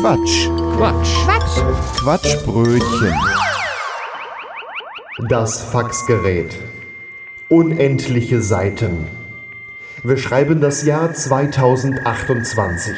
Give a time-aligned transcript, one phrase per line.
[0.00, 0.48] Quatsch.
[0.76, 1.24] Quatsch.
[1.24, 2.00] Quatsch.
[2.00, 3.14] Quatschbrötchen.
[5.30, 6.54] Das Faxgerät.
[7.48, 9.06] Unendliche Seiten.
[10.04, 12.94] Wir schreiben das Jahr 2028.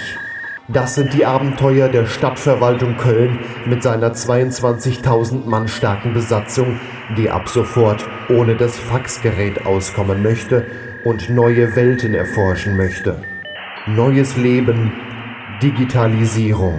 [0.67, 6.81] Das sind die Abenteuer der Stadtverwaltung Köln mit seiner 22.000 Mann starken Besatzung,
[7.17, 10.67] die ab sofort ohne das Faxgerät auskommen möchte
[11.05, 13.23] und neue Welten erforschen möchte.
[13.87, 14.93] Neues Leben,
[15.63, 16.79] Digitalisierung.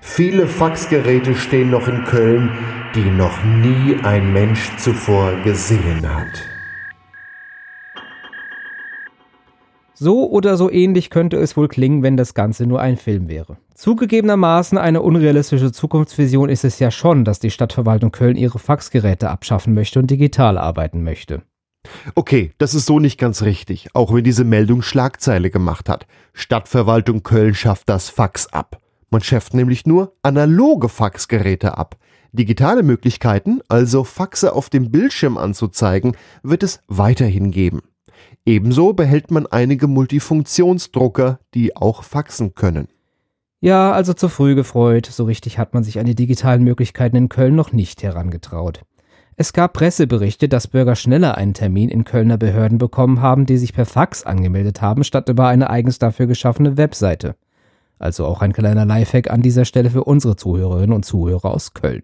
[0.00, 2.50] Viele Faxgeräte stehen noch in Köln,
[2.94, 6.42] die noch nie ein Mensch zuvor gesehen hat.
[9.94, 13.58] So oder so ähnlich könnte es wohl klingen, wenn das Ganze nur ein Film wäre.
[13.74, 19.74] Zugegebenermaßen eine unrealistische Zukunftsvision ist es ja schon, dass die Stadtverwaltung Köln ihre Faxgeräte abschaffen
[19.74, 21.42] möchte und digital arbeiten möchte.
[22.14, 26.06] Okay, das ist so nicht ganz richtig, auch wenn diese Meldung Schlagzeile gemacht hat.
[26.32, 28.80] Stadtverwaltung Köln schafft das Fax ab.
[29.10, 31.96] Man schafft nämlich nur analoge Faxgeräte ab.
[32.32, 37.80] Digitale Möglichkeiten, also Faxe auf dem Bildschirm anzuzeigen, wird es weiterhin geben.
[38.46, 42.88] Ebenso behält man einige Multifunktionsdrucker, die auch faxen können.
[43.60, 47.28] Ja, also zu früh gefreut, so richtig hat man sich an die digitalen Möglichkeiten in
[47.28, 48.82] Köln noch nicht herangetraut.
[49.40, 53.72] Es gab Presseberichte, dass Bürger schneller einen Termin in Kölner Behörden bekommen haben, die sich
[53.72, 57.36] per Fax angemeldet haben, statt über eine eigens dafür geschaffene Webseite.
[57.98, 62.02] Also auch ein kleiner Lifehack an dieser Stelle für unsere Zuhörerinnen und Zuhörer aus Köln.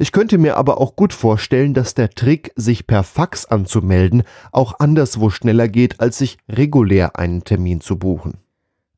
[0.00, 4.80] Ich könnte mir aber auch gut vorstellen, dass der Trick, sich per Fax anzumelden, auch
[4.80, 8.38] anderswo schneller geht, als sich regulär einen Termin zu buchen.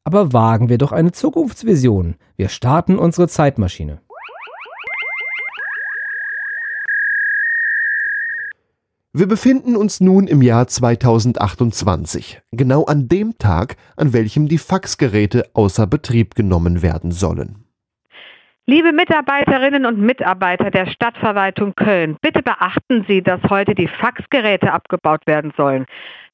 [0.04, 2.14] Aber wagen wir doch eine Zukunftsvision.
[2.34, 4.00] Wir starten unsere Zeitmaschine.
[9.18, 15.50] Wir befinden uns nun im Jahr 2028, genau an dem Tag, an welchem die Faxgeräte
[15.54, 17.64] außer Betrieb genommen werden sollen.
[18.66, 25.26] Liebe Mitarbeiterinnen und Mitarbeiter der Stadtverwaltung Köln, bitte beachten Sie, dass heute die Faxgeräte abgebaut
[25.26, 25.86] werden sollen.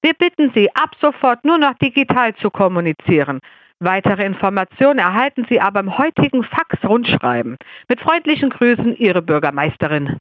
[0.03, 3.41] Wir bitten Sie, ab sofort nur noch digital zu kommunizieren.
[3.81, 7.57] Weitere Informationen erhalten Sie aber im heutigen Fax-Rundschreiben.
[7.89, 10.19] Mit freundlichen Grüßen, Ihre Bürgermeisterin.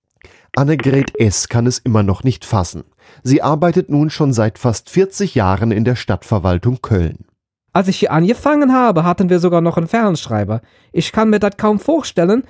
[0.56, 1.50] Annegret S.
[1.50, 2.84] kann es immer noch nicht fassen.
[3.24, 7.26] Sie arbeitet nun schon seit fast 40 Jahren in der Stadtverwaltung Köln.
[7.72, 10.62] Als ich hier angefangen habe, hatten wir sogar noch einen Fernschreiber.
[10.92, 12.44] Ich kann mir das kaum vorstellen,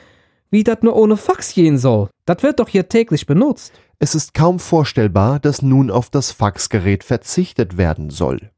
[0.52, 2.10] wie das nur ohne Fax gehen soll.
[2.26, 3.72] Das wird doch hier täglich benutzt.
[4.00, 8.52] Es ist kaum vorstellbar, dass nun auf das Faxgerät verzichtet werden soll.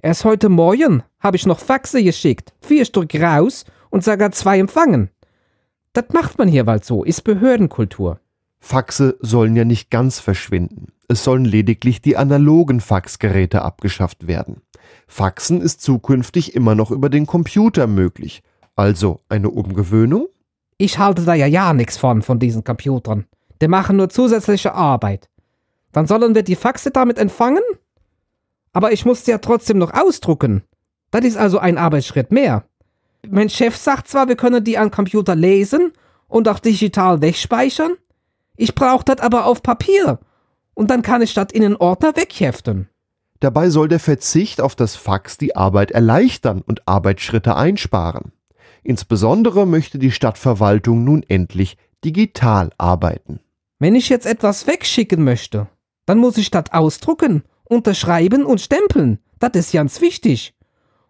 [0.00, 2.54] Erst heute Morgen habe ich noch Faxe geschickt.
[2.62, 5.10] Vier Stück raus und sogar zwei empfangen.
[5.92, 8.18] Das macht man hier bald so, ist Behördenkultur.
[8.64, 10.92] Faxe sollen ja nicht ganz verschwinden.
[11.08, 14.62] Es sollen lediglich die analogen Faxgeräte abgeschafft werden.
[15.08, 18.44] Faxen ist zukünftig immer noch über den Computer möglich.
[18.76, 20.28] Also eine Umgewöhnung?
[20.78, 23.26] Ich halte da ja ja nichts von, von diesen Computern.
[23.60, 25.28] Die machen nur zusätzliche Arbeit.
[25.90, 27.64] Dann sollen wir die Faxe damit empfangen?
[28.72, 30.62] Aber ich muss ja trotzdem noch ausdrucken.
[31.10, 32.64] Das ist also ein Arbeitsschritt mehr.
[33.28, 35.92] Mein Chef sagt zwar, wir können die am Computer lesen
[36.28, 37.96] und auch digital wegspeichern.
[38.56, 40.18] Ich brauche das aber auf Papier.
[40.74, 42.88] Und dann kann ich das in den Ordner wegheften.
[43.40, 48.32] Dabei soll der Verzicht auf das Fax die Arbeit erleichtern und Arbeitsschritte einsparen.
[48.84, 53.40] Insbesondere möchte die Stadtverwaltung nun endlich digital arbeiten.
[53.78, 55.68] Wenn ich jetzt etwas wegschicken möchte,
[56.06, 59.18] dann muss ich das ausdrucken, unterschreiben und stempeln.
[59.40, 60.54] Das ist ganz wichtig.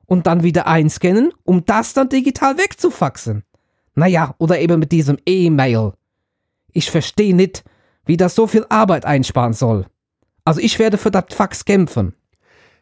[0.07, 3.45] Und dann wieder einscannen, um das dann digital wegzufaxen.
[3.95, 5.93] Naja, oder eben mit diesem E-Mail.
[6.73, 7.65] Ich verstehe nicht,
[8.05, 9.87] wie das so viel Arbeit einsparen soll.
[10.45, 12.15] Also ich werde für das Fax kämpfen.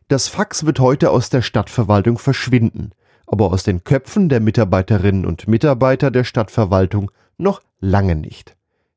[0.08, 2.92] Das Fax wird heute aus der Stadtverwaltung verschwinden,
[3.26, 8.56] aber aus den Köpfen der Mitarbeiterinnen und Mitarbeiter der Stadtverwaltung noch lange nicht.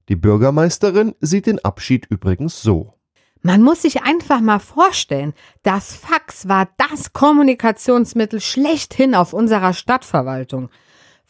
[0.10, 2.94] Die Bürgermeisterin sieht den Abschied übrigens so.
[3.42, 5.34] Man muss sich einfach mal vorstellen,
[5.64, 10.70] das Fax war das Kommunikationsmittel schlechthin auf unserer Stadtverwaltung.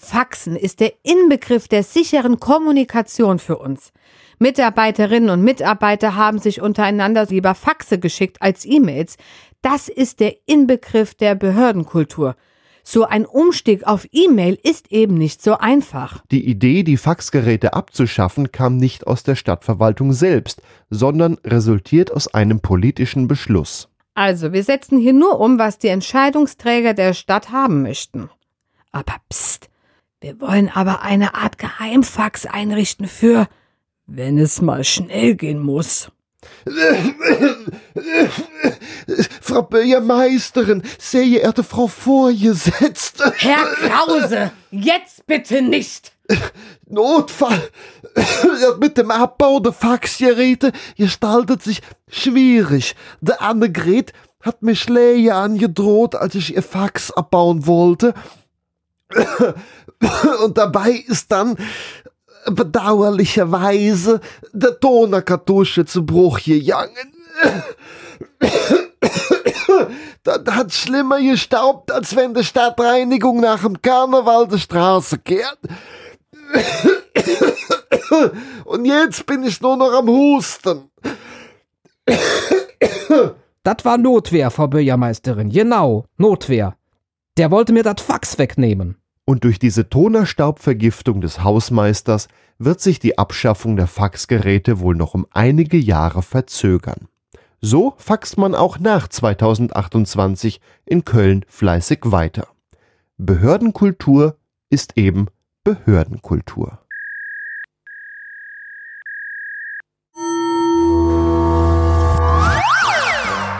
[0.03, 3.91] Faxen ist der Inbegriff der sicheren Kommunikation für uns.
[4.37, 9.17] Mitarbeiterinnen und Mitarbeiter haben sich untereinander lieber Faxe geschickt als E-Mails.
[9.61, 12.35] Das ist der Inbegriff der Behördenkultur.
[12.83, 16.21] So ein Umstieg auf E-Mail ist eben nicht so einfach.
[16.31, 22.59] Die Idee, die Faxgeräte abzuschaffen, kam nicht aus der Stadtverwaltung selbst, sondern resultiert aus einem
[22.59, 23.87] politischen Beschluss.
[24.15, 28.29] Also, wir setzen hier nur um, was die Entscheidungsträger der Stadt haben möchten.
[28.91, 29.69] Aber pst,
[30.23, 33.49] wir wollen aber eine Art Geheimfax einrichten für,
[34.05, 36.07] wenn es mal schnell gehen muss.
[39.41, 43.33] Frau Bürgermeisterin, sehr geehrte Frau Vorgesetzte.
[43.35, 46.13] Herr Krause, jetzt bitte nicht.
[46.87, 47.69] Notfall.
[48.79, 52.95] Mit dem Abbau der Faxgeräte gestaltet sich schwierig.
[53.19, 58.13] Der Annegret hat mir Schläge angedroht, als ich ihr Fax abbauen wollte.
[60.43, 61.55] Und dabei ist dann
[62.45, 64.19] bedauerlicherweise
[64.51, 67.13] der Tonerkartusche zu Bruch gegangen.
[70.23, 75.59] Das hat schlimmer gestaubt, als wenn die Stadtreinigung nach dem Karneval die Straße kehrt.
[78.63, 80.89] Und jetzt bin ich nur noch am Husten.
[83.63, 85.49] Das war Notwehr, Frau Bürgermeisterin.
[85.49, 86.77] Genau, Notwehr.
[87.37, 88.97] Der wollte mir das Fax wegnehmen.
[89.25, 92.27] Und durch diese Tonerstaubvergiftung des Hausmeisters
[92.57, 97.07] wird sich die Abschaffung der Faxgeräte wohl noch um einige Jahre verzögern.
[97.61, 102.47] So faxt man auch nach 2028 in Köln fleißig weiter.
[103.17, 104.37] Behördenkultur
[104.69, 105.27] ist eben
[105.63, 106.79] Behördenkultur.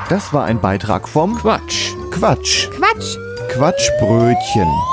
[0.09, 1.93] Das war ein Beitrag vom Quatsch.
[2.11, 2.69] Quatsch.
[2.71, 3.17] Quatsch.
[3.49, 4.92] Quatschbrötchen.